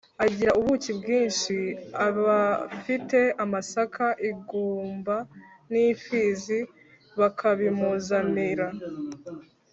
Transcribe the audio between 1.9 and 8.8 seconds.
abafite amasaka, ingumba n’imfizi bakabimuzanira